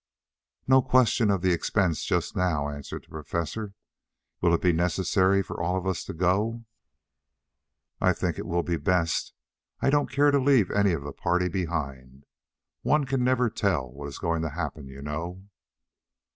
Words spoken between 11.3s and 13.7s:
behind. One never can